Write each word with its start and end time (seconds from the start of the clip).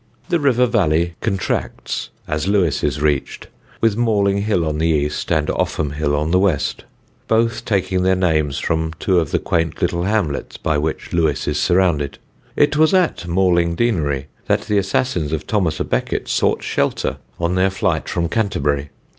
The 0.29 0.39
river 0.39 0.65
valley 0.65 1.13
contracts 1.21 2.09
as 2.27 2.47
Lewes 2.47 2.83
is 2.83 3.01
reached, 3.03 3.49
with 3.81 3.95
Malling 3.95 4.41
Hill 4.41 4.65
on 4.65 4.79
the 4.79 4.87
east 4.87 5.31
and 5.31 5.45
Offham 5.49 5.93
Hill 5.93 6.15
on 6.15 6.31
the 6.31 6.39
west: 6.39 6.85
both 7.27 7.65
taking 7.65 8.01
their 8.01 8.15
names 8.15 8.57
from 8.57 8.93
two 8.99 9.19
of 9.19 9.29
the 9.29 9.37
quaint 9.37 9.79
little 9.79 10.05
hamlets 10.05 10.57
by 10.57 10.79
which 10.79 11.13
Lewes 11.13 11.47
is 11.47 11.59
surrounded. 11.59 12.17
It 12.55 12.77
was 12.77 12.95
at 12.95 13.27
Mailing 13.27 13.75
Deanery 13.75 14.25
that 14.47 14.61
the 14.61 14.79
assassins 14.79 15.31
of 15.33 15.45
Thomas 15.45 15.77
à 15.77 15.87
Becket 15.87 16.27
sought 16.27 16.63
shelter 16.63 17.17
on 17.39 17.53
their 17.53 17.69
flight 17.69 18.09
from 18.09 18.27
Canterbury. 18.27 18.89